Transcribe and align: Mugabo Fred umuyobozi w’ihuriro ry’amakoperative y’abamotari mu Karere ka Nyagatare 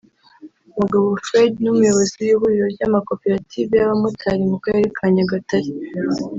Mugabo 0.77 1.07
Fred 1.27 1.53
umuyobozi 1.71 2.15
w’ihuriro 2.23 2.65
ry’amakoperative 2.75 3.71
y’abamotari 3.75 4.43
mu 4.51 4.57
Karere 4.63 4.87
ka 4.97 5.05
Nyagatare 5.15 5.71